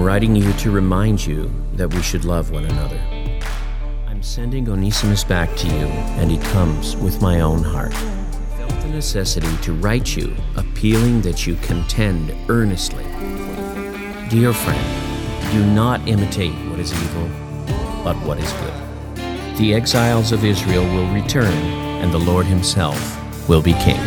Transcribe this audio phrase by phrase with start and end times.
[0.00, 2.98] I'm writing you to remind you that we should love one another.
[4.06, 7.92] I'm sending Onesimus back to you, and he comes with my own heart.
[7.92, 13.04] I felt the necessity to write you, appealing that you contend earnestly.
[14.30, 17.28] Dear friend, do not imitate what is evil,
[18.02, 19.56] but what is good.
[19.58, 21.52] The exiles of Israel will return,
[22.00, 22.98] and the Lord himself
[23.50, 24.00] will be king.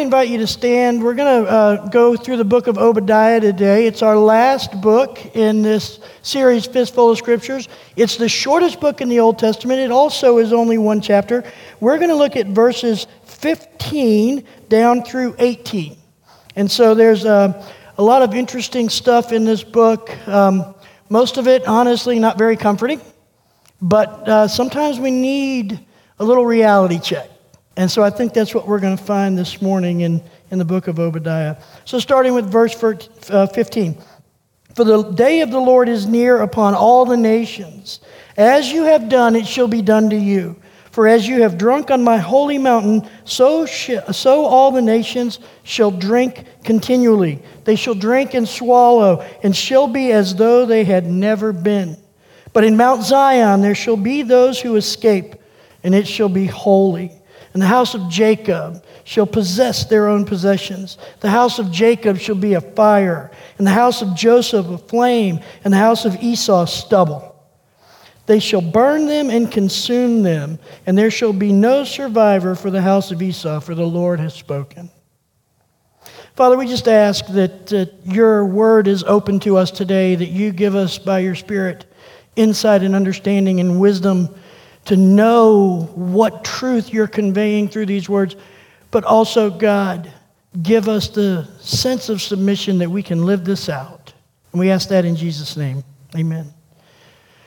[0.00, 1.02] To invite you to stand.
[1.02, 3.86] We're going to uh, go through the book of Obadiah today.
[3.86, 7.68] It's our last book in this series, Fistful of Scriptures.
[7.96, 9.78] It's the shortest book in the Old Testament.
[9.78, 11.44] It also is only one chapter.
[11.80, 15.98] We're going to look at verses 15 down through 18.
[16.56, 20.10] And so there's uh, a lot of interesting stuff in this book.
[20.26, 20.74] Um,
[21.10, 23.02] most of it, honestly, not very comforting.
[23.82, 25.78] But uh, sometimes we need
[26.18, 27.29] a little reality check.
[27.80, 30.66] And so I think that's what we're going to find this morning in, in the
[30.66, 31.56] book of Obadiah.
[31.86, 32.76] So starting with verse
[33.30, 33.96] uh, 15.
[34.74, 38.00] For the day of the Lord is near upon all the nations.
[38.36, 40.60] As you have done, it shall be done to you.
[40.90, 45.38] For as you have drunk on my holy mountain, so, sh- so all the nations
[45.62, 47.42] shall drink continually.
[47.64, 51.96] They shall drink and swallow, and shall be as though they had never been.
[52.52, 55.36] But in Mount Zion there shall be those who escape,
[55.82, 57.16] and it shall be holy.
[57.52, 60.98] And the house of Jacob shall possess their own possessions.
[61.20, 65.40] The house of Jacob shall be a fire, and the house of Joseph a flame,
[65.64, 67.26] and the house of Esau stubble.
[68.26, 72.82] They shall burn them and consume them, and there shall be no survivor for the
[72.82, 74.88] house of Esau, for the Lord has spoken.
[76.36, 80.52] Father, we just ask that, that your word is open to us today, that you
[80.52, 81.86] give us by your Spirit
[82.36, 84.28] insight and understanding and wisdom
[84.90, 88.34] to know what truth you're conveying through these words,
[88.90, 90.12] but also, God,
[90.60, 94.12] give us the sense of submission that we can live this out.
[94.50, 95.84] And we ask that in Jesus' name.
[96.16, 96.52] Amen.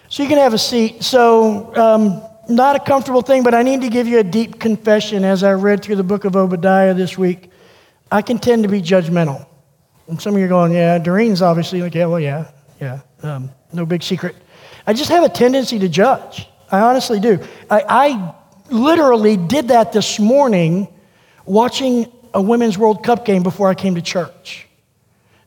[0.08, 1.04] So you can have a seat.
[1.04, 5.26] So, um, not a comfortable thing, but I need to give you a deep confession
[5.26, 7.52] as I read through the book of Obadiah this week.
[8.10, 9.46] I can tend to be judgmental.
[10.08, 13.52] And some of you are going, yeah, Doreen's obviously like, yeah, well, yeah, yeah, um,
[13.74, 14.38] no big secret.
[14.88, 16.48] I just have a tendency to judge.
[16.74, 17.40] I honestly do.
[17.70, 18.34] I, I
[18.72, 20.88] literally did that this morning
[21.46, 24.68] watching a Women's World Cup game before I came to church.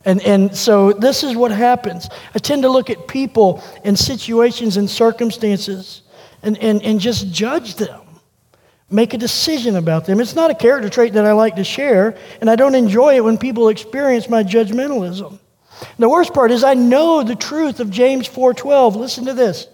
[0.04, 2.08] And, and so this is what happens.
[2.32, 6.02] I tend to look at people and situations and circumstances
[6.44, 8.02] and, and, and just judge them,
[8.88, 10.20] make a decision about them.
[10.20, 13.24] It's not a character trait that I like to share, and I don't enjoy it
[13.24, 15.40] when people experience my judgmentalism.
[15.98, 18.94] The worst part is I know the truth of James 4:12.
[18.94, 19.66] Listen to this.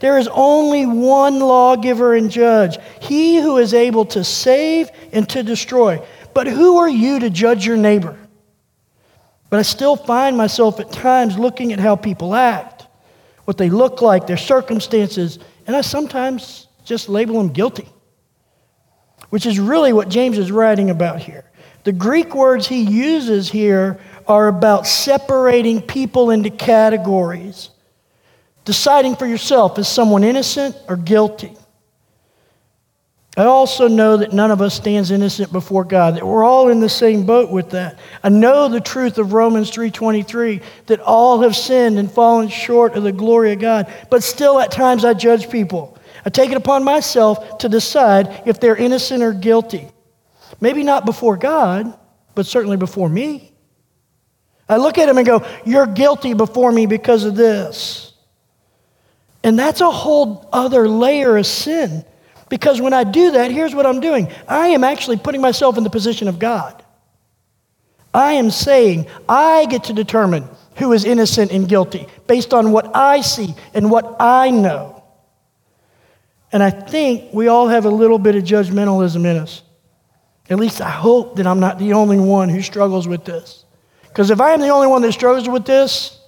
[0.00, 5.42] There is only one lawgiver and judge, he who is able to save and to
[5.42, 6.04] destroy.
[6.34, 8.18] But who are you to judge your neighbor?
[9.50, 12.86] But I still find myself at times looking at how people act,
[13.44, 17.88] what they look like, their circumstances, and I sometimes just label them guilty,
[19.30, 21.44] which is really what James is writing about here.
[21.84, 27.70] The Greek words he uses here are about separating people into categories,
[28.64, 31.56] deciding for yourself is someone innocent or guilty.
[33.36, 36.78] I also know that none of us stands innocent before God, that we're all in
[36.78, 37.98] the same boat with that.
[38.22, 43.02] I know the truth of Romans 3:23 that all have sinned and fallen short of
[43.02, 45.98] the glory of God, but still at times I judge people.
[46.24, 49.90] I take it upon myself to decide if they're innocent or guilty.
[50.60, 51.92] Maybe not before God,
[52.36, 53.52] but certainly before me.
[54.68, 58.13] I look at him and go, You're guilty before me because of this.
[59.44, 62.04] And that's a whole other layer of sin.
[62.48, 65.84] Because when I do that, here's what I'm doing I am actually putting myself in
[65.84, 66.82] the position of God.
[68.12, 72.96] I am saying I get to determine who is innocent and guilty based on what
[72.96, 75.02] I see and what I know.
[76.52, 79.62] And I think we all have a little bit of judgmentalism in us.
[80.48, 83.64] At least I hope that I'm not the only one who struggles with this.
[84.02, 86.20] Because if I am the only one that struggles with this,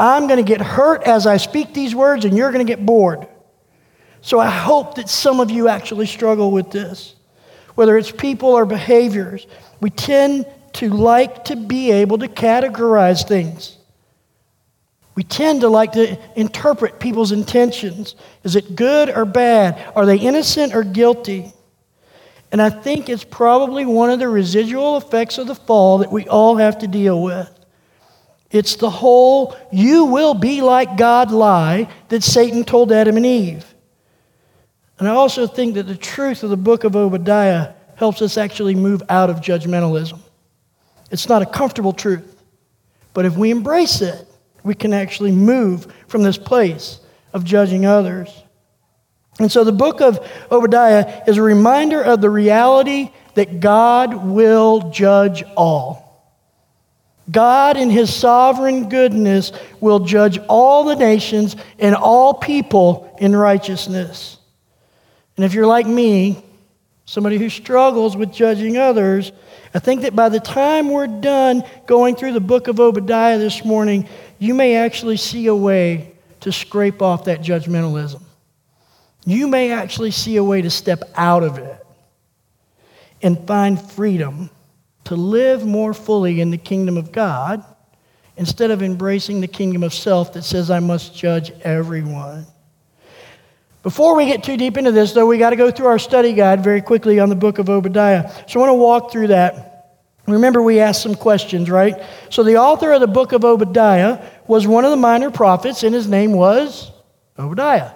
[0.00, 2.84] I'm going to get hurt as I speak these words and you're going to get
[2.84, 3.26] bored.
[4.20, 7.14] So I hope that some of you actually struggle with this.
[7.74, 9.46] Whether it's people or behaviors,
[9.80, 13.76] we tend to like to be able to categorize things.
[15.14, 18.14] We tend to like to interpret people's intentions.
[18.44, 19.92] Is it good or bad?
[19.96, 21.52] Are they innocent or guilty?
[22.52, 26.28] And I think it's probably one of the residual effects of the fall that we
[26.28, 27.50] all have to deal with.
[28.50, 33.64] It's the whole, you will be like God lie that Satan told Adam and Eve.
[34.98, 38.74] And I also think that the truth of the book of Obadiah helps us actually
[38.74, 40.18] move out of judgmentalism.
[41.10, 42.42] It's not a comfortable truth,
[43.12, 44.26] but if we embrace it,
[44.62, 47.00] we can actually move from this place
[47.32, 48.30] of judging others.
[49.38, 54.90] And so the book of Obadiah is a reminder of the reality that God will
[54.90, 56.07] judge all.
[57.30, 64.38] God, in his sovereign goodness, will judge all the nations and all people in righteousness.
[65.36, 66.42] And if you're like me,
[67.04, 69.32] somebody who struggles with judging others,
[69.74, 73.64] I think that by the time we're done going through the book of Obadiah this
[73.64, 74.08] morning,
[74.38, 78.22] you may actually see a way to scrape off that judgmentalism.
[79.26, 81.86] You may actually see a way to step out of it
[83.20, 84.48] and find freedom
[85.08, 87.64] to live more fully in the kingdom of God
[88.36, 92.46] instead of embracing the kingdom of self that says, I must judge everyone.
[93.82, 96.34] Before we get too deep into this, though, we got to go through our study
[96.34, 98.30] guide very quickly on the book of Obadiah.
[98.46, 99.96] So I want to walk through that.
[100.26, 101.94] Remember, we asked some questions, right?
[102.28, 105.94] So the author of the book of Obadiah was one of the minor prophets, and
[105.94, 106.92] his name was
[107.38, 107.92] Obadiah.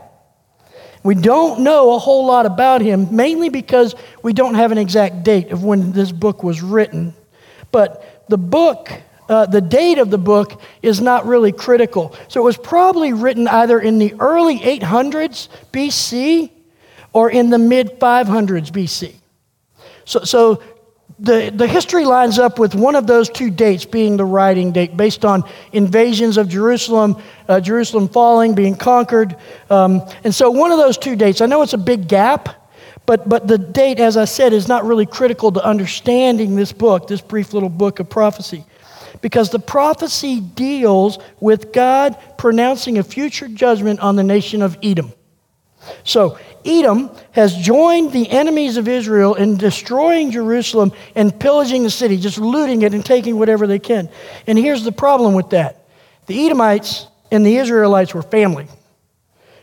[1.03, 5.25] We don't know a whole lot about him, mainly because we don't have an exact
[5.25, 7.15] date of when this book was written.
[7.73, 8.93] But the book,
[9.29, 12.15] uh, the date of the book is not really critical.
[12.29, 16.51] So it was probably written either in the early 800s BC
[17.13, 19.15] or in the mid 500s BC.
[20.05, 20.63] So, so
[21.19, 24.97] the, the history lines up with one of those two dates being the writing date
[24.97, 29.37] based on invasions of Jerusalem, uh, Jerusalem falling, being conquered.
[29.71, 32.71] Um, and so one of those two dates, I know it's a big gap,
[33.07, 37.09] but, but the date, as I said, is not really critical to understanding this book,
[37.09, 38.65] this brief little book of prophecy.
[39.21, 45.13] Because the prophecy deals with God pronouncing a future judgment on the nation of Edom.
[46.05, 52.17] So Edom has joined the enemies of Israel in destroying Jerusalem and pillaging the city,
[52.17, 54.09] just looting it and taking whatever they can.
[54.47, 55.87] And here's the problem with that
[56.27, 58.69] the Edomites and the Israelites were family.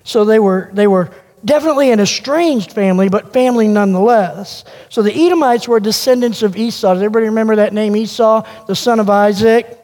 [0.03, 1.11] So they were, they were
[1.45, 4.65] definitely an estranged family, but family nonetheless.
[4.89, 6.93] So the Edomites were descendants of Esau.
[6.93, 9.77] Does everybody remember that name, Esau, the son of Isaac?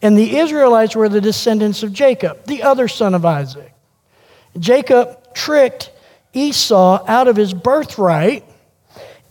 [0.00, 3.72] And the Israelites were the descendants of Jacob, the other son of Isaac.
[4.58, 5.90] Jacob tricked
[6.32, 8.44] Esau out of his birthright.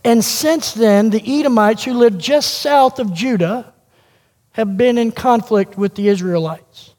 [0.04, 3.72] And since then, the Edomites, who lived just south of Judah,
[4.52, 6.94] have been in conflict with the Israelites.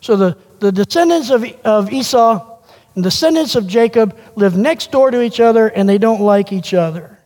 [0.00, 2.58] So the, the descendants of, of Esau
[2.94, 6.74] and descendants of Jacob live next door to each other and they don't like each
[6.74, 7.18] other.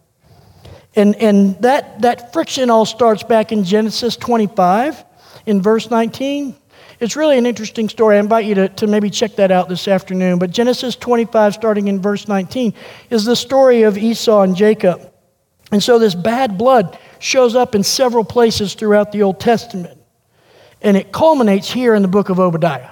[0.94, 5.04] And, and that, that friction all starts back in Genesis 25
[5.46, 6.56] in verse 19.
[7.00, 8.16] It's really an interesting story.
[8.16, 10.38] I invite you to, to maybe check that out this afternoon.
[10.38, 12.74] But Genesis 25, starting in verse 19,
[13.08, 15.10] is the story of Esau and Jacob.
[15.72, 19.98] And so this bad blood shows up in several places throughout the Old Testament.
[20.82, 22.90] And it culminates here in the book of Obadiah.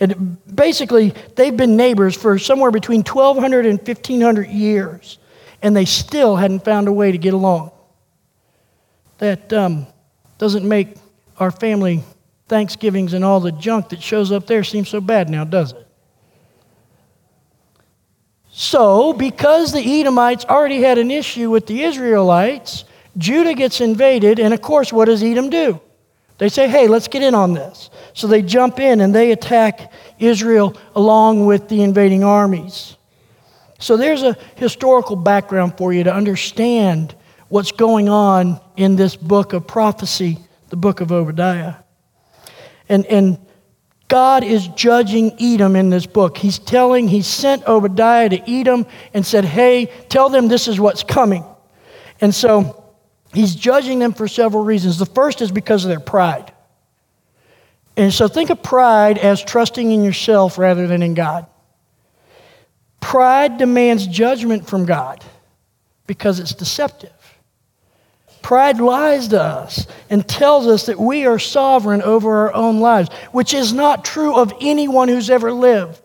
[0.00, 5.18] And basically, they've been neighbors for somewhere between 1,200 and 1,500 years,
[5.60, 7.70] and they still hadn't found a way to get along.
[9.18, 9.86] That um,
[10.38, 10.96] doesn't make
[11.38, 12.02] our family
[12.52, 15.88] Thanksgivings and all the junk that shows up there seems so bad now, does it?
[18.50, 22.84] So, because the Edomites already had an issue with the Israelites,
[23.16, 25.80] Judah gets invaded, and of course, what does Edom do?
[26.36, 27.88] They say, hey, let's get in on this.
[28.12, 32.98] So they jump in and they attack Israel along with the invading armies.
[33.78, 37.14] So there's a historical background for you to understand
[37.48, 40.36] what's going on in this book of prophecy,
[40.68, 41.76] the book of Obadiah.
[42.92, 43.38] And, and
[44.08, 46.36] God is judging Edom in this book.
[46.36, 51.02] He's telling, he sent Obadiah to Edom and said, Hey, tell them this is what's
[51.02, 51.42] coming.
[52.20, 52.84] And so
[53.32, 54.98] he's judging them for several reasons.
[54.98, 56.52] The first is because of their pride.
[57.96, 61.46] And so think of pride as trusting in yourself rather than in God.
[63.00, 65.24] Pride demands judgment from God
[66.06, 67.21] because it's deceptive.
[68.42, 73.08] Pride lies to us and tells us that we are sovereign over our own lives,
[73.30, 76.00] which is not true of anyone who's ever lived.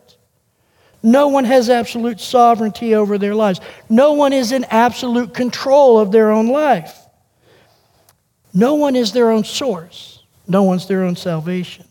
[1.02, 3.60] No one has absolute sovereignty over their lives.
[3.88, 6.96] No one is in absolute control of their own life.
[8.54, 10.24] No one is their own source.
[10.46, 11.84] No one's their own salvation.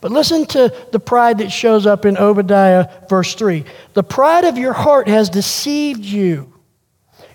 [0.00, 3.64] But listen to the pride that shows up in Obadiah, verse 3.
[3.94, 6.51] The pride of your heart has deceived you.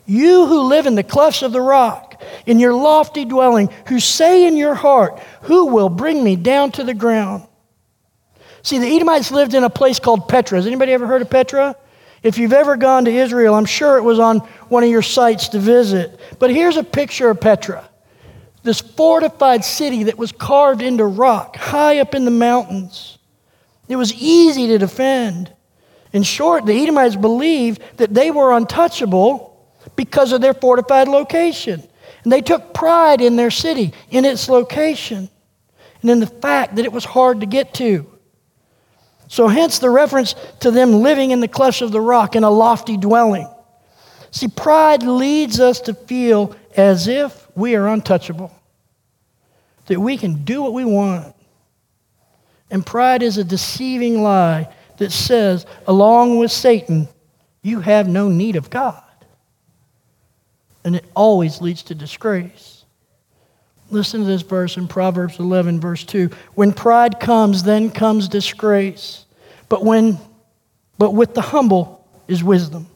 [0.08, 4.48] You who live in the clefts of the rock in your lofty dwelling, who say
[4.48, 7.46] in your heart, Who will bring me down to the ground?
[8.64, 10.58] See, the Edomites lived in a place called Petra.
[10.58, 11.76] Has anybody ever heard of Petra?
[12.24, 15.50] If you've ever gone to Israel, I'm sure it was on one of your sites
[15.50, 16.20] to visit.
[16.40, 17.88] But here's a picture of Petra
[18.64, 23.18] this fortified city that was carved into rock high up in the mountains.
[23.88, 25.54] It was easy to defend.
[26.12, 29.47] In short, the Edomites believed that they were untouchable
[29.96, 31.82] because of their fortified location.
[32.24, 35.30] And they took pride in their city, in its location,
[36.02, 38.06] and in the fact that it was hard to get to.
[39.30, 42.50] So, hence the reference to them living in the clefts of the rock in a
[42.50, 43.48] lofty dwelling.
[44.32, 48.52] See, pride leads us to feel as if we are untouchable,
[49.88, 51.36] that we can do what we want.
[52.70, 57.08] And pride is a deceiving lie that says, along with Satan,
[57.62, 59.02] you have no need of God.
[60.88, 62.86] And it always leads to disgrace.
[63.90, 66.30] Listen to this verse in Proverbs 11, verse 2.
[66.54, 69.26] When pride comes, then comes disgrace.
[69.68, 70.18] But, when,
[70.98, 72.88] but with the humble is wisdom.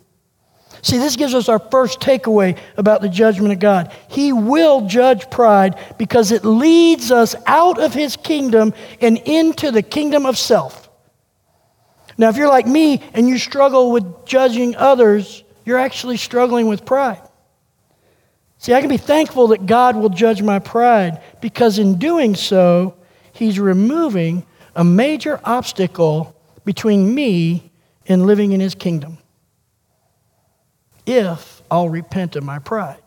[0.81, 3.93] See, this gives us our first takeaway about the judgment of God.
[4.07, 9.83] He will judge pride because it leads us out of his kingdom and into the
[9.83, 10.89] kingdom of self.
[12.17, 16.85] Now, if you're like me and you struggle with judging others, you're actually struggling with
[16.85, 17.27] pride.
[18.61, 22.93] See, I can be thankful that God will judge my pride because in doing so,
[23.33, 27.71] he's removing a major obstacle between me
[28.05, 29.17] and living in his kingdom
[31.07, 32.99] if I'll repent of my pride.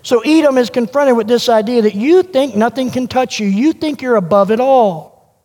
[0.00, 3.74] So Edom is confronted with this idea that you think nothing can touch you, you
[3.74, 5.38] think you're above it all.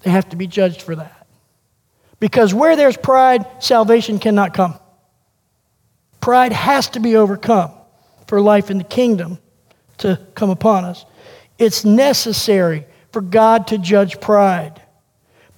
[0.00, 1.26] They have to be judged for that.
[2.20, 4.78] Because where there's pride, salvation cannot come.
[6.24, 7.70] Pride has to be overcome
[8.28, 9.38] for life in the kingdom
[9.98, 11.04] to come upon us.
[11.58, 14.80] It's necessary for God to judge pride.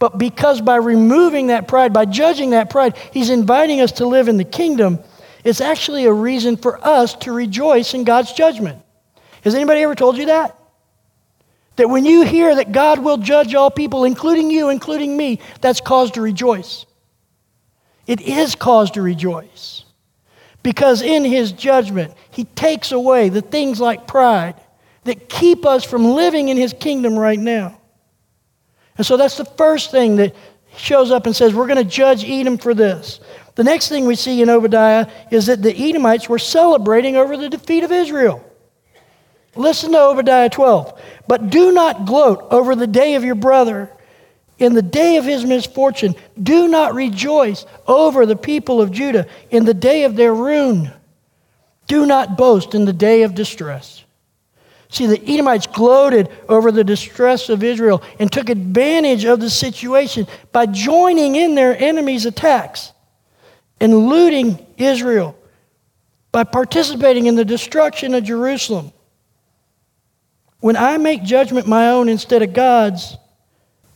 [0.01, 4.27] But because by removing that pride, by judging that pride, He's inviting us to live
[4.27, 4.99] in the kingdom,
[5.45, 8.83] it's actually a reason for us to rejoice in God's judgment.
[9.43, 10.59] Has anybody ever told you that?
[11.77, 15.81] That when you hear that God will judge all people, including you, including me, that's
[15.81, 16.87] cause to rejoice.
[18.09, 19.85] It is cause to rejoice.
[20.67, 24.57] Because in His judgment, He takes away the things like pride
[25.05, 27.81] that keep us from living in His kingdom right now.
[28.99, 30.35] And so that's the first thing that
[30.77, 33.21] shows up and says, We're going to judge Edom for this.
[33.55, 37.49] The next thing we see in Obadiah is that the Edomites were celebrating over the
[37.49, 38.45] defeat of Israel.
[39.55, 41.01] Listen to Obadiah 12.
[41.29, 43.96] But do not gloat over the day of your brother.
[44.59, 49.65] In the day of his misfortune, do not rejoice over the people of Judah in
[49.65, 50.91] the day of their ruin.
[51.87, 54.03] Do not boast in the day of distress.
[54.89, 60.27] See, the Edomites gloated over the distress of Israel and took advantage of the situation
[60.53, 62.93] by joining in their enemies' attacks
[63.81, 65.37] and looting Israel,
[66.33, 68.93] by participating in the destruction of Jerusalem.
[70.61, 73.19] When I make judgment my own instead of God's,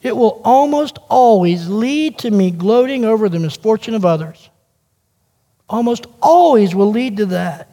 [0.03, 4.49] it will almost always lead to me gloating over the misfortune of others.
[5.69, 7.71] Almost always will lead to that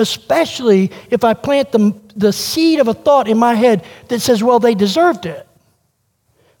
[0.00, 4.42] especially if I plant the, the seed of a thought in my head that says,
[4.42, 5.46] well, they deserved it.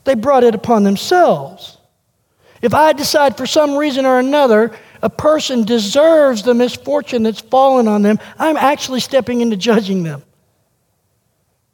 [0.04, 1.78] They brought it upon themselves.
[2.62, 7.88] If I decide for some reason or another a person deserves the misfortune that's fallen
[7.88, 10.22] on them, I'm actually stepping into judging them.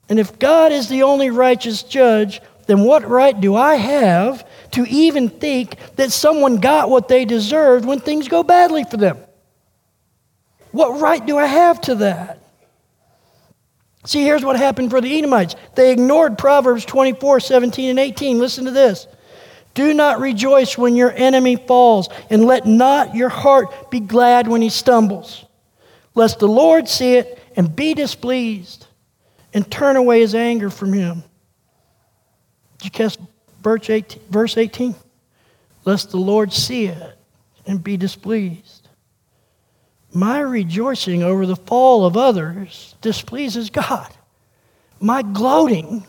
[0.09, 4.85] And if God is the only righteous judge, then what right do I have to
[4.85, 9.19] even think that someone got what they deserved when things go badly for them?
[10.73, 12.41] What right do I have to that?
[14.05, 15.57] See, here's what happened for the Edomites.
[15.75, 18.39] They ignored Proverbs 24, 17, and 18.
[18.39, 19.07] Listen to this.
[19.75, 24.63] Do not rejoice when your enemy falls, and let not your heart be glad when
[24.63, 25.45] he stumbles,
[26.15, 28.87] lest the Lord see it and be displeased
[29.53, 31.25] and turn away his anger from him.
[32.79, 33.17] Did you catch
[33.63, 34.95] verse 18?
[35.85, 37.19] Lest the Lord see it
[37.67, 38.89] and be displeased.
[40.13, 44.09] My rejoicing over the fall of others displeases God.
[45.01, 46.07] My gloating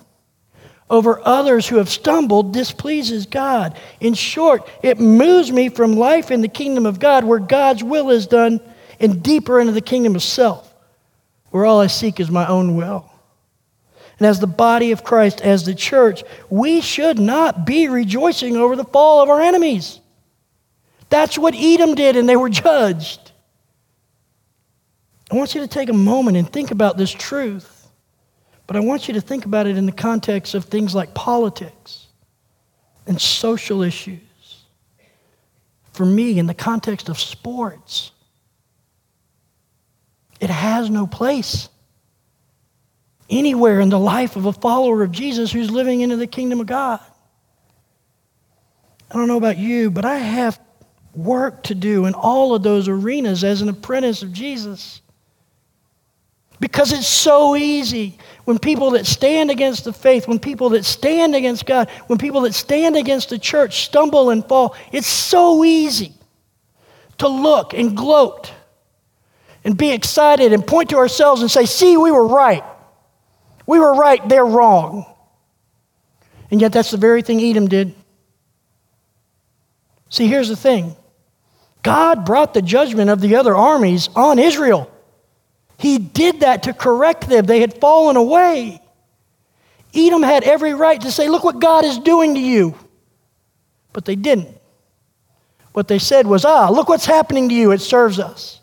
[0.89, 3.77] over others who have stumbled displeases God.
[3.99, 8.09] In short, it moves me from life in the kingdom of God, where God's will
[8.09, 8.61] is done,
[8.99, 10.73] and deeper into the kingdom of self,
[11.49, 13.06] where all I seek is my own will.
[14.19, 18.75] And as the body of Christ, as the church, we should not be rejoicing over
[18.75, 19.99] the fall of our enemies.
[21.09, 23.31] That's what Edom did, and they were judged.
[25.31, 27.89] I want you to take a moment and think about this truth,
[28.65, 32.07] but I want you to think about it in the context of things like politics
[33.05, 34.21] and social issues
[35.91, 38.11] for me in the context of sports.
[40.39, 41.69] It has no place
[43.29, 46.67] anywhere in the life of a follower of Jesus who's living into the kingdom of
[46.67, 46.99] God.
[49.09, 50.59] I don't know about you, but I have
[51.13, 55.01] work to do in all of those arenas as an apprentice of Jesus.
[56.59, 61.35] Because it's so easy when people that stand against the faith, when people that stand
[61.35, 66.13] against God, when people that stand against the church stumble and fall, it's so easy
[67.19, 68.51] to look and gloat
[69.63, 72.63] and be excited and point to ourselves and say, See, we were right.
[73.67, 75.05] We were right, they're wrong.
[76.49, 77.93] And yet, that's the very thing Edom did.
[80.09, 80.95] See, here's the thing
[81.83, 84.91] God brought the judgment of the other armies on Israel.
[85.77, 87.45] He did that to correct them.
[87.45, 88.81] They had fallen away.
[89.93, 92.75] Edom had every right to say, Look what God is doing to you.
[93.93, 94.55] But they didn't.
[95.73, 97.71] What they said was, Ah, look what's happening to you.
[97.71, 98.61] It serves us.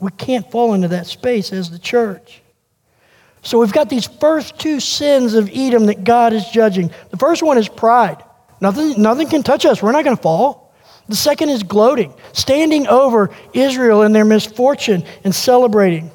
[0.00, 2.41] We can't fall into that space as the church.
[3.42, 6.90] So we've got these first two sins of Edom that God is judging.
[7.10, 8.22] The first one is pride.
[8.60, 9.82] Nothing, nothing can touch us.
[9.82, 10.72] We're not going to fall.
[11.08, 16.10] The second is gloating, standing over Israel in their misfortune and celebrating.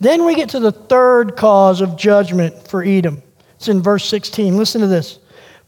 [0.00, 3.22] Then we get to the third cause of judgment for Edom.
[3.56, 4.56] It's in verse 16.
[4.56, 5.18] Listen to this.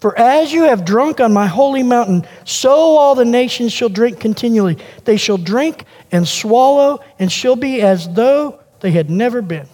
[0.00, 4.19] For as you have drunk on my holy mountain, so all the nations shall drink
[4.19, 4.79] continually.
[5.05, 9.69] They shall drink and swallow and shall be as though they had never been.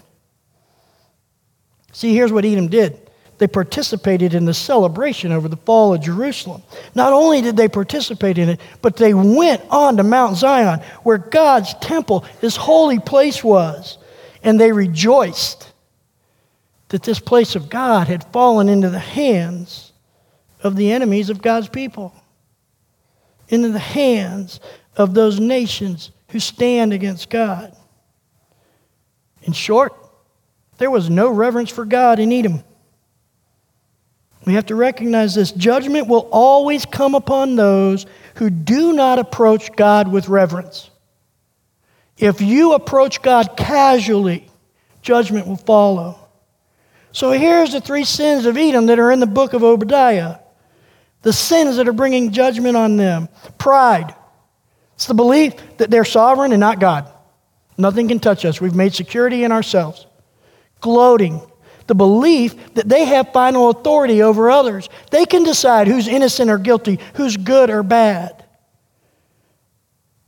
[1.92, 2.98] See, here's what Edom did
[3.38, 6.62] they participated in the celebration over the fall of Jerusalem.
[6.94, 11.18] Not only did they participate in it, but they went on to Mount Zion, where
[11.18, 13.98] God's temple, his holy place was,
[14.44, 15.72] and they rejoiced
[16.90, 19.92] that this place of God had fallen into the hands
[20.62, 22.14] of the enemies of God's people,
[23.48, 24.60] into the hands
[24.96, 27.74] of those nations who stand against God.
[29.42, 29.94] In short,
[30.82, 32.64] there was no reverence for God in Edom.
[34.44, 35.52] We have to recognize this.
[35.52, 40.90] Judgment will always come upon those who do not approach God with reverence.
[42.18, 44.50] If you approach God casually,
[45.02, 46.18] judgment will follow.
[47.12, 50.38] So here's the three sins of Edom that are in the book of Obadiah.
[51.20, 54.16] The sins that are bringing judgment on them pride.
[54.96, 57.08] It's the belief that they're sovereign and not God.
[57.78, 58.60] Nothing can touch us.
[58.60, 60.08] We've made security in ourselves.
[60.82, 61.40] Gloating
[61.86, 64.88] the belief that they have final authority over others.
[65.10, 68.44] They can decide who's innocent or guilty, who's good or bad.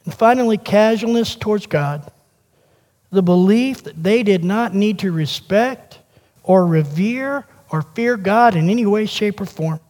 [0.05, 2.11] And finally, casualness towards God.
[3.11, 5.99] The belief that they did not need to respect
[6.43, 9.81] or revere or fear God in any way, shape, or form.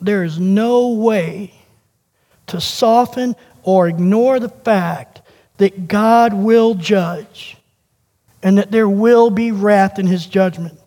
[0.00, 1.52] There is no way
[2.46, 5.20] to soften or ignore the fact
[5.58, 7.57] that God will judge
[8.42, 10.78] and that there will be wrath in his judgment.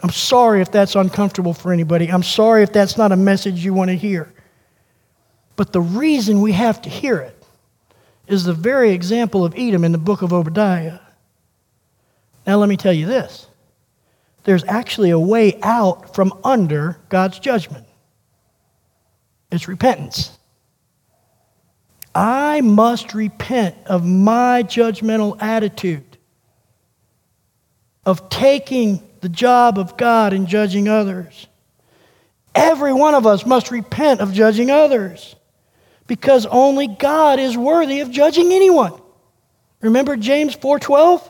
[0.00, 2.08] I'm sorry if that's uncomfortable for anybody.
[2.08, 4.32] I'm sorry if that's not a message you want to hear.
[5.56, 7.42] But the reason we have to hear it
[8.26, 10.98] is the very example of Edom in the book of Obadiah.
[12.46, 13.46] Now, let me tell you this
[14.44, 17.86] there's actually a way out from under God's judgment
[19.50, 20.36] it's repentance.
[22.14, 26.15] I must repent of my judgmental attitude
[28.06, 31.48] of taking the job of God and judging others.
[32.54, 35.34] Every one of us must repent of judging others
[36.06, 38.92] because only God is worthy of judging anyone.
[39.80, 41.20] Remember James 4:12?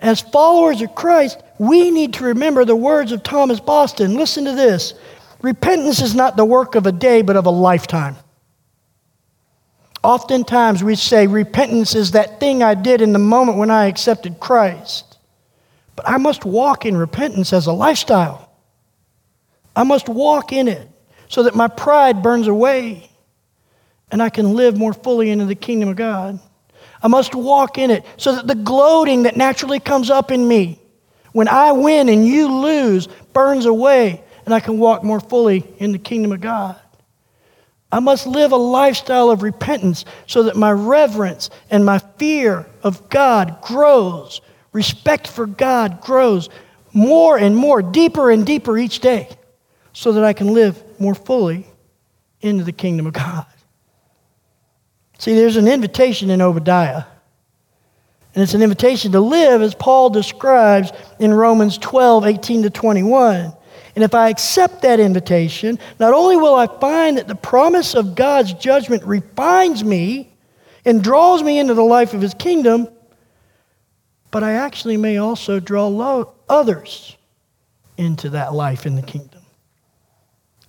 [0.00, 4.14] As followers of Christ, we need to remember the words of Thomas Boston.
[4.14, 4.94] Listen to this.
[5.42, 8.16] Repentance is not the work of a day but of a lifetime.
[10.02, 14.38] Oftentimes we say repentance is that thing I did in the moment when I accepted
[14.38, 15.18] Christ.
[15.96, 18.52] But I must walk in repentance as a lifestyle.
[19.74, 20.88] I must walk in it
[21.28, 23.10] so that my pride burns away
[24.10, 26.40] and I can live more fully into the kingdom of God.
[27.02, 30.80] I must walk in it so that the gloating that naturally comes up in me
[31.32, 35.92] when I win and you lose burns away and I can walk more fully in
[35.92, 36.80] the kingdom of God.
[37.90, 43.08] I must live a lifestyle of repentance so that my reverence and my fear of
[43.08, 44.40] God grows.
[44.72, 46.50] Respect for God grows
[46.92, 49.28] more and more, deeper and deeper each day,
[49.92, 51.66] so that I can live more fully
[52.40, 53.46] into the kingdom of God.
[55.18, 57.04] See, there's an invitation in Obadiah.
[58.34, 63.52] And it's an invitation to live as Paul describes in Romans 12, 18 to 21.
[63.98, 68.14] And if I accept that invitation, not only will I find that the promise of
[68.14, 70.32] God's judgment refines me
[70.84, 72.86] and draws me into the life of his kingdom,
[74.30, 77.16] but I actually may also draw others
[77.96, 79.42] into that life in the kingdom.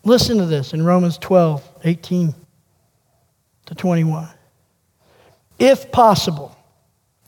[0.03, 2.33] Listen to this in Romans 12, 18
[3.67, 4.27] to 21.
[5.59, 6.57] If possible,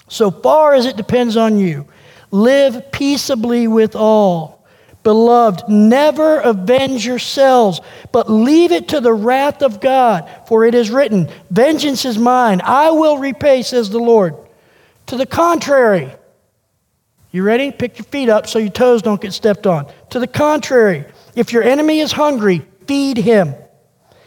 [0.08, 1.86] so far as it depends on you,
[2.32, 4.61] live peaceably with all.
[5.04, 10.30] Beloved, never avenge yourselves, but leave it to the wrath of God.
[10.48, 14.36] For it is written, Vengeance is mine, I will repay, says the Lord.
[15.08, 16.12] To the contrary,
[17.32, 17.72] you ready?
[17.72, 19.92] Pick your feet up so your toes don't get stepped on.
[20.10, 23.56] To the contrary, if your enemy is hungry, feed him.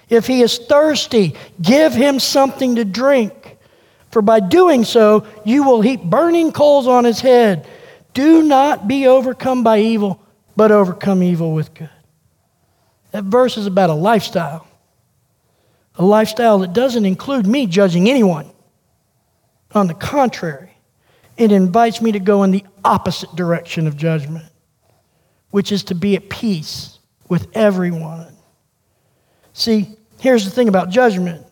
[0.09, 3.59] If he is thirsty, give him something to drink.
[4.11, 7.69] For by doing so, you will heap burning coals on his head.
[8.15, 10.24] Do not be overcome by evil,
[10.57, 11.91] but overcome evil with good.
[13.13, 14.67] That verse is about a lifestyle.
[15.97, 18.51] A lifestyle that doesn't include me judging anyone.
[19.73, 20.77] On the contrary,
[21.37, 24.47] it invites me to go in the opposite direction of judgment,
[25.51, 28.35] which is to be at peace with everyone.
[29.53, 31.47] See, here's the thing about judgment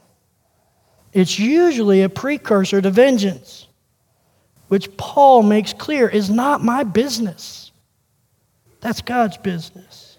[1.13, 3.69] it's usually a precursor to vengeance,
[4.69, 7.62] which Paul makes clear is not my business.
[8.83, 10.19] That's God's business.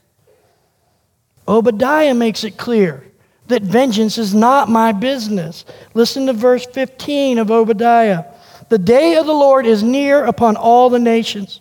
[1.48, 3.06] Obadiah makes it clear
[3.48, 5.66] that vengeance is not my business.
[5.94, 8.24] Listen to verse 15 of Obadiah.
[8.70, 11.60] The day of the Lord is near upon all the nations.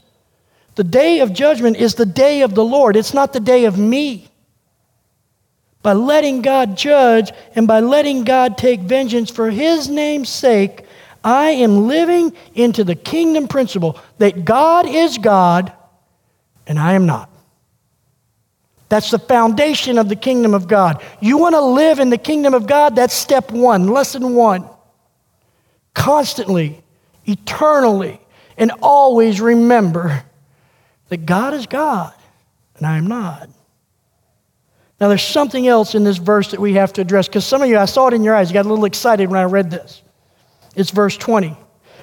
[0.76, 2.96] The day of judgment is the day of the Lord.
[2.96, 4.28] It's not the day of me.
[5.82, 10.86] By letting God judge and by letting God take vengeance for his name's sake,
[11.24, 15.72] I am living into the kingdom principle that God is God
[16.66, 17.28] and I am not.
[18.88, 21.02] That's the foundation of the kingdom of God.
[21.20, 22.94] You want to live in the kingdom of God?
[22.94, 24.68] That's step one, lesson one.
[25.94, 26.82] Constantly
[27.24, 28.20] eternally,
[28.56, 30.24] and always remember
[31.08, 32.12] that God is God
[32.76, 33.48] and I am not.
[35.00, 37.68] Now, there's something else in this verse that we have to address because some of
[37.68, 39.70] you, I saw it in your eyes, you got a little excited when I read
[39.70, 40.02] this.
[40.76, 41.56] It's verse 20.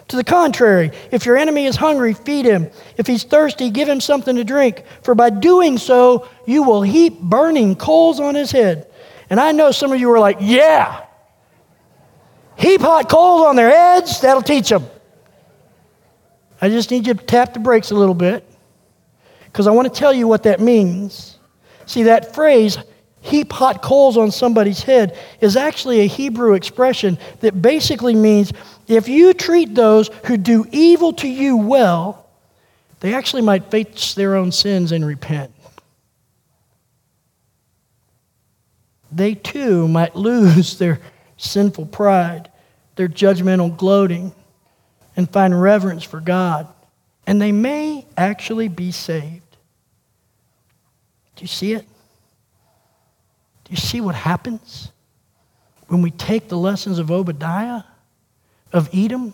[0.10, 2.70] To the contrary, if your enemy is hungry, feed him.
[2.98, 4.84] If he's thirsty, give him something to drink.
[5.04, 8.88] For by doing so, you will heap burning coals on his head.
[9.30, 11.06] And I know some of you are like, yeah,
[12.58, 14.86] heap hot coals on their heads, that'll teach them.
[16.60, 18.44] I just need you to tap the brakes a little bit
[19.46, 21.38] because I want to tell you what that means.
[21.86, 22.80] See, that phrase,
[23.22, 28.52] heap hot coals on somebody's head, is actually a Hebrew expression that basically means
[28.90, 32.28] if you treat those who do evil to you well,
[33.00, 35.54] they actually might face their own sins and repent.
[39.12, 41.00] They too might lose their
[41.38, 42.50] sinful pride,
[42.96, 44.34] their judgmental gloating,
[45.16, 46.68] and find reverence for God.
[47.28, 49.58] And they may actually be saved.
[51.36, 51.86] Do you see it?
[53.66, 54.92] Do you see what happens
[55.88, 57.84] when we take the lessons of Obadiah,
[58.72, 59.34] of Edom,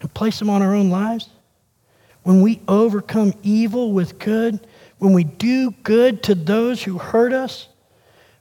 [0.00, 1.28] and place them on our own lives?
[2.22, 4.60] When we overcome evil with good,
[4.98, 7.68] when we do good to those who hurt us,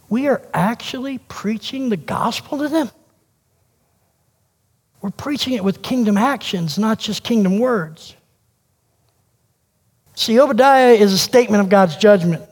[0.10, 2.92] we are actually preaching the gospel to them.
[5.02, 8.16] We're preaching it with kingdom actions, not just kingdom words.
[10.16, 12.44] See, Obadiah is a statement of God's judgment.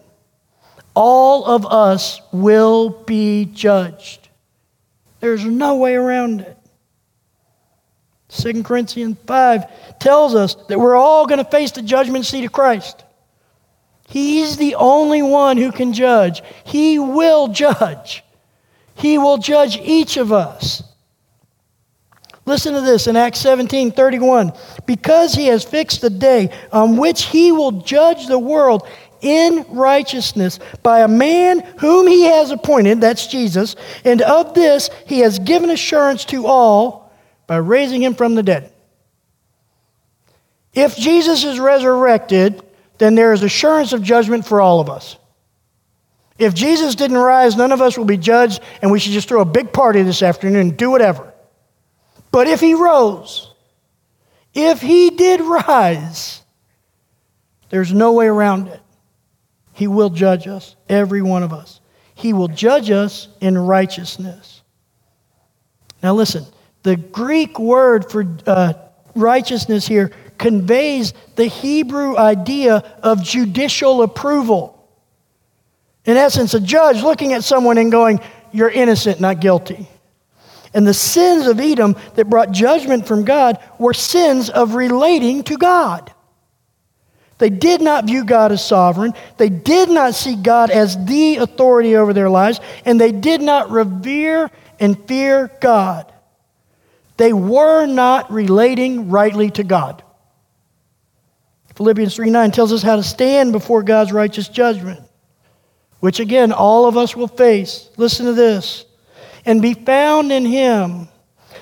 [0.95, 4.29] All of us will be judged.
[5.19, 6.57] There's no way around it.
[8.29, 12.51] 2 Corinthians 5 tells us that we're all going to face the judgment seat of
[12.51, 13.03] Christ.
[14.07, 16.41] He's the only one who can judge.
[16.63, 18.23] He will judge.
[18.95, 20.83] He will judge each of us.
[22.45, 24.51] Listen to this in Acts 17 31.
[24.87, 28.87] Because he has fixed the day on which he will judge the world
[29.21, 35.19] in righteousness by a man whom he has appointed, that's Jesus, and of this he
[35.19, 36.98] has given assurance to all
[37.49, 38.71] by raising him from the dead.
[40.71, 42.61] If Jesus is resurrected,
[42.99, 45.17] then there is assurance of judgment for all of us.
[46.37, 49.41] If Jesus didn't rise, none of us will be judged, and we should just throw
[49.41, 51.33] a big party this afternoon and do whatever.
[52.29, 53.51] But if he rose,
[54.53, 56.43] if he did rise,
[57.71, 58.79] there's no way around it.
[59.73, 61.81] He will judge us, every one of us.
[62.13, 64.61] He will judge us in righteousness.
[66.03, 66.45] Now, listen,
[66.83, 68.73] the Greek word for uh,
[69.15, 74.75] righteousness here conveys the Hebrew idea of judicial approval.
[76.05, 78.19] In essence, a judge looking at someone and going,
[78.51, 79.87] You're innocent, not guilty.
[80.73, 85.57] And the sins of Edom that brought judgment from God were sins of relating to
[85.57, 86.13] God.
[87.39, 89.13] They did not view God as sovereign.
[89.37, 92.59] They did not see God as the authority over their lives.
[92.85, 96.11] And they did not revere and fear God.
[97.19, 100.01] They were not relating rightly to God.
[101.75, 105.01] Philippians 3 9 tells us how to stand before God's righteous judgment,
[105.99, 107.89] which again, all of us will face.
[107.97, 108.85] Listen to this
[109.45, 111.09] and be found in Him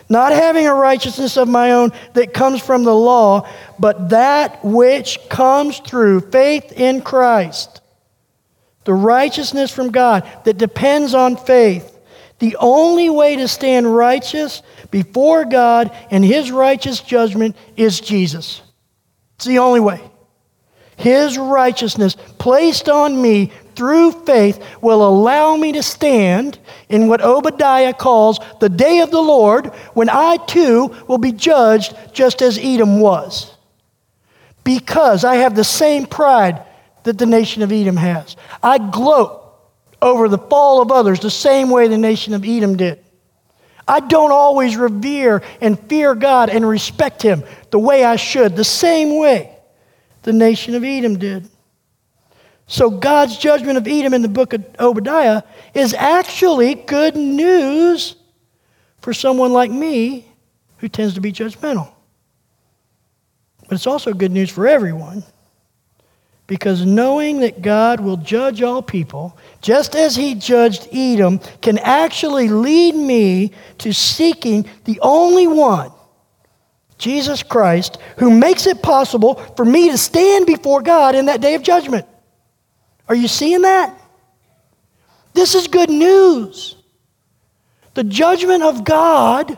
[0.08, 5.17] not having a righteousness of my own that comes from the law, but that which
[5.28, 7.82] comes through faith in Christ.
[8.84, 11.96] The righteousness from God that depends on faith.
[12.39, 18.62] The only way to stand righteous before God and His righteous judgment is Jesus.
[19.36, 20.02] It's the only way.
[20.97, 26.58] His righteousness placed on me through faith will allow me to stand
[26.89, 31.95] in what Obadiah calls the day of the Lord, when I too will be judged
[32.13, 33.56] just as Edom was.
[34.63, 36.63] Because I have the same pride
[37.04, 38.36] that the nation of Edom has.
[38.63, 39.46] I gloat
[40.01, 43.03] over the fall of others the same way the nation of Edom did.
[43.88, 48.63] I don't always revere and fear God and respect Him the way I should, the
[48.63, 49.57] same way
[50.23, 51.49] the nation of Edom did.
[52.67, 58.15] So God's judgment of Edom in the book of Obadiah is actually good news
[58.99, 60.27] for someone like me
[60.79, 61.89] who tends to be judgmental.
[63.62, 65.23] But it's also good news for everyone
[66.47, 72.47] because knowing that God will judge all people, just as he judged Edom, can actually
[72.47, 75.91] lead me to seeking the only one,
[76.97, 81.53] Jesus Christ, who makes it possible for me to stand before God in that day
[81.55, 82.05] of judgment.
[83.10, 83.93] Are you seeing that?
[85.33, 86.77] This is good news.
[87.93, 89.57] The judgment of God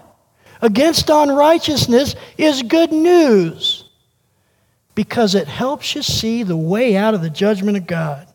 [0.61, 3.78] against unrighteousness is good news
[4.99, 8.27] because it helps you see the way out of the judgment of God.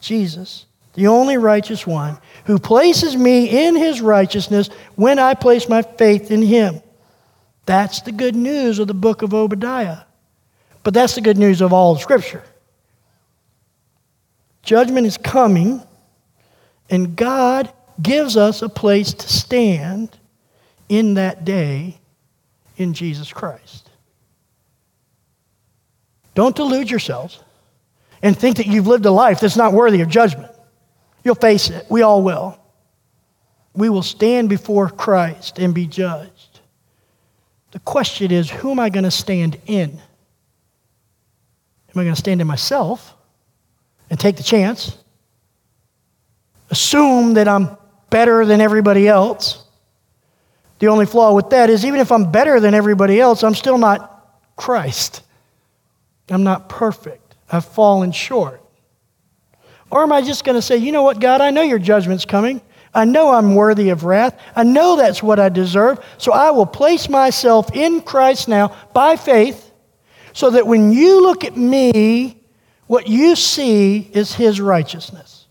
[0.00, 5.82] Jesus, the only righteous one, who places me in his righteousness when I place my
[5.82, 6.82] faith in him.
[7.64, 9.98] That's the good news of the book of Obadiah.
[10.82, 12.42] But that's the good news of all of Scripture.
[14.64, 15.80] Judgment is coming,
[16.90, 20.18] and God gives us a place to stand
[20.88, 22.00] in that day
[22.76, 23.87] in Jesus Christ.
[26.38, 27.42] Don't delude yourselves
[28.22, 30.52] and think that you've lived a life that's not worthy of judgment.
[31.24, 31.84] You'll face it.
[31.90, 32.56] We all will.
[33.74, 36.60] We will stand before Christ and be judged.
[37.72, 39.90] The question is who am I going to stand in?
[39.90, 40.00] Am
[41.96, 43.16] I going to stand in myself?
[44.10, 44.96] and take the chance.
[46.70, 47.76] Assume that I'm
[48.10, 49.64] better than everybody else.
[50.78, 53.76] The only flaw with that is even if I'm better than everybody else, I'm still
[53.78, 55.22] not Christ.
[56.30, 57.36] I'm not perfect.
[57.50, 58.62] I've fallen short.
[59.90, 62.24] Or am I just going to say, you know what, God, I know your judgment's
[62.24, 62.60] coming.
[62.94, 64.38] I know I'm worthy of wrath.
[64.54, 66.04] I know that's what I deserve.
[66.18, 69.70] So I will place myself in Christ now by faith
[70.32, 72.42] so that when you look at me,
[72.86, 75.46] what you see is his righteousness.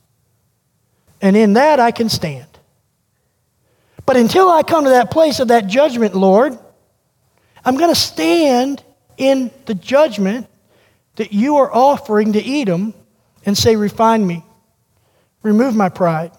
[1.21, 2.47] And in that I can stand.
[4.05, 6.57] But until I come to that place of that judgment, Lord,
[7.65, 8.83] I'm going to stand
[9.17, 10.47] in the judgment
[11.17, 12.93] that you are offering to Edom
[13.45, 14.43] and say, Refine me.
[15.43, 16.31] Remove my pride.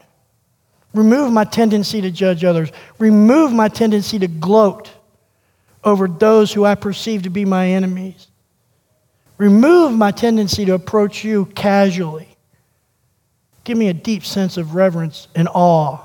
[0.94, 2.70] Remove my tendency to judge others.
[2.98, 4.90] Remove my tendency to gloat
[5.84, 8.28] over those who I perceive to be my enemies.
[9.36, 12.36] Remove my tendency to approach you casually.
[13.64, 16.00] Give me a deep sense of reverence and awe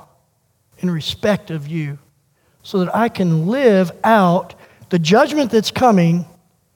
[0.82, 1.98] and respect of you
[2.62, 4.54] so that I can live out
[4.90, 6.26] the judgment that's coming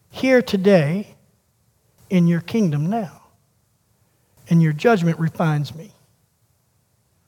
[0.10, 1.17] here today
[2.10, 3.22] in your kingdom now.
[4.50, 5.92] And your judgment refines me.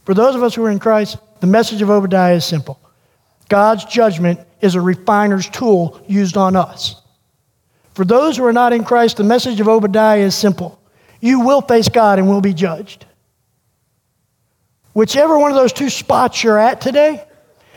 [0.06, 2.80] For those of us who are in Christ, the message of Obadiah is simple
[3.50, 7.02] God's judgment is a refiner's tool used on us.
[7.94, 10.80] For those who are not in Christ, the message of Obadiah is simple
[11.22, 13.06] you will face God and will be judged.
[14.94, 17.24] Whichever one of those two spots you're at today,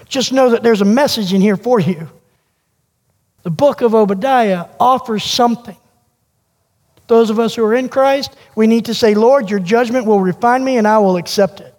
[0.08, 2.08] just know that there's a message in here for you.
[3.42, 5.76] The book of Obadiah offers something.
[7.12, 10.18] Those of us who are in Christ, we need to say, Lord, your judgment will
[10.18, 11.74] refine me and I will accept it.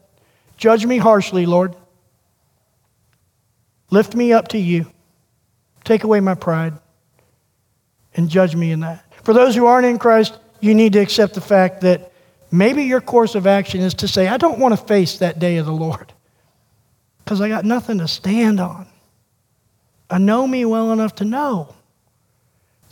[0.57, 1.75] Judge me harshly, Lord.
[3.89, 4.85] Lift me up to you.
[5.85, 6.73] Take away my pride
[8.13, 9.11] and judge me in that.
[9.23, 12.11] For those who aren't in Christ, you need to accept the fact that
[12.51, 15.57] maybe your course of action is to say, I don't want to face that day
[15.57, 16.13] of the Lord
[17.23, 18.85] because I got nothing to stand on.
[20.11, 21.73] I know me well enough to know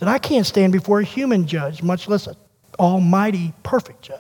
[0.01, 2.35] that I can't stand before a human judge, much less an
[2.79, 4.17] almighty, perfect judge.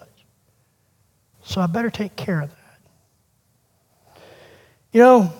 [1.41, 4.19] So I better take care of that.
[4.91, 5.33] You know,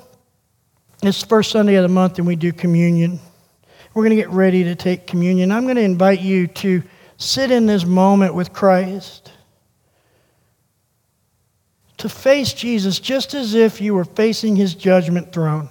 [1.04, 3.20] it's the first Sunday of the month and we do communion.
[3.94, 5.52] We're going to get ready to take communion.
[5.52, 6.82] I'm going to invite you to
[7.18, 9.32] sit in this moment with Christ,
[11.98, 15.70] to face Jesus just as if you were facing his judgment throne.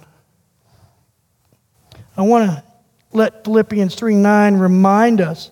[2.15, 2.70] I want to
[3.13, 5.51] let Philippians 3 9 remind us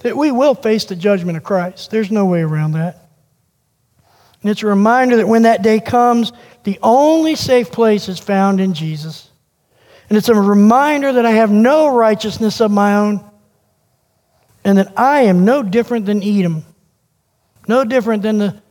[0.00, 1.90] that we will face the judgment of Christ.
[1.90, 3.08] There's no way around that.
[4.42, 8.60] And it's a reminder that when that day comes, the only safe place is found
[8.60, 9.30] in Jesus.
[10.08, 13.28] And it's a reminder that I have no righteousness of my own
[14.64, 16.64] and that I am no different than Edom,
[17.66, 18.62] no different than the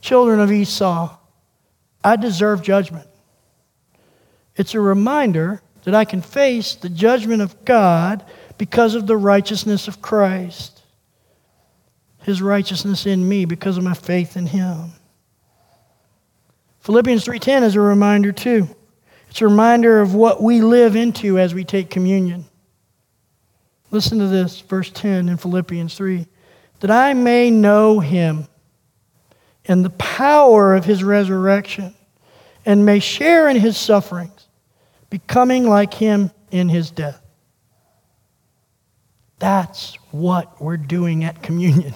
[0.00, 1.16] children of Esau.
[2.02, 3.06] I deserve judgment.
[4.56, 8.24] It's a reminder that I can face the judgment of God
[8.58, 10.82] because of the righteousness of Christ,
[12.22, 14.92] His righteousness in me because of my faith in Him.
[16.80, 18.68] Philippians 3:10 is a reminder too.
[19.30, 22.44] It's a reminder of what we live into as we take communion.
[23.90, 26.26] Listen to this, verse 10 in Philippians 3
[26.80, 28.46] that I may know him
[29.64, 31.94] and the power of his resurrection
[32.66, 34.33] and may share in his sufferings,
[35.14, 37.22] becoming like him in his death.
[39.38, 41.94] That's what we're doing at communion.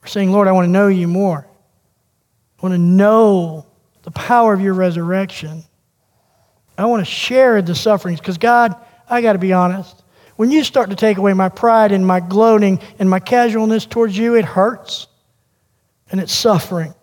[0.00, 1.44] We're saying, Lord, I want to know you more.
[1.44, 3.66] I want to know
[4.04, 5.64] the power of your resurrection.
[6.76, 8.76] I want to share the sufferings because, God,
[9.10, 10.04] I got to be honest.
[10.36, 14.16] When you start to take away my pride and my gloating and my casualness towards
[14.16, 15.08] you, it hurts
[16.12, 16.94] and it's suffering.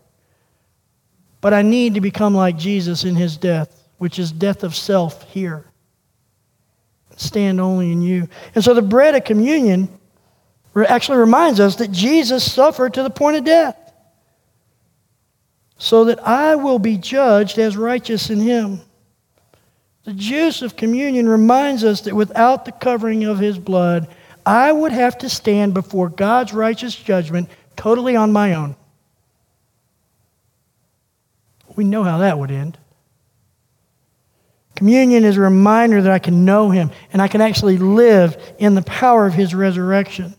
[1.42, 5.24] But I need to become like Jesus in his death, which is death of self
[5.30, 5.66] here.
[7.18, 8.28] Stand only in you.
[8.54, 9.88] And so the bread of communion
[10.76, 13.78] actually reminds us that Jesus suffered to the point of death
[15.78, 18.82] so that I will be judged as righteous in him.
[20.04, 24.08] The juice of communion reminds us that without the covering of his blood,
[24.46, 28.76] I would have to stand before God's righteous judgment totally on my own.
[31.76, 32.78] We know how that would end.
[34.76, 38.76] Communion is a reminder that I can know him and I can actually live in
[38.76, 40.36] the power of his resurrection.